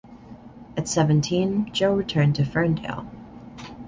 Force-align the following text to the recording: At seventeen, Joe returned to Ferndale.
At 0.75 0.87
seventeen, 0.87 1.71
Joe 1.73 1.93
returned 1.93 2.33
to 2.37 2.43
Ferndale. 2.43 3.05